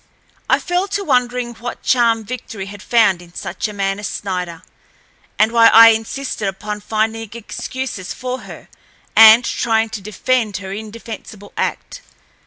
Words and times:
I 0.49 0.57
fell 0.57 0.87
to 0.87 1.03
wondering 1.03 1.53
what 1.53 1.83
charm 1.83 2.23
Victory 2.23 2.65
had 2.65 2.81
found 2.81 3.21
in 3.21 3.35
such 3.35 3.67
a 3.67 3.71
man 3.71 3.99
as 3.99 4.07
Snider, 4.07 4.63
and 5.37 5.51
why 5.51 5.67
I 5.67 5.89
insisted 5.89 6.47
upon 6.47 6.81
finding 6.81 7.29
excuses 7.33 8.11
for 8.11 8.39
her 8.39 8.67
and 9.15 9.45
trying 9.45 9.89
to 9.89 10.01
defend 10.01 10.57
her 10.57 10.71
indefensible 10.71 11.53
act. 11.55 12.01